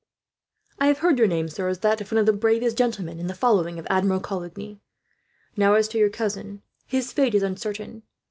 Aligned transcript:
"I 0.79 0.87
have 0.87 0.97
heard 0.97 1.19
your 1.19 1.27
name, 1.27 1.47
sir, 1.47 1.67
as 1.67 1.81
that 1.81 2.01
of 2.01 2.11
one 2.11 2.17
of 2.17 2.25
the 2.25 2.33
bravest 2.33 2.75
gentlemen 2.75 3.19
in 3.19 3.27
the 3.27 3.35
following 3.35 3.77
of 3.77 3.85
Admiral 3.87 4.19
Coligny. 4.19 4.81
"Now, 5.55 5.75
as 5.75 5.87
to 5.89 5.99
your 5.99 6.09
cousin; 6.09 6.63
his 6.87 7.13
fate 7.13 7.35
is 7.35 7.43
uncertain. 7.43 8.01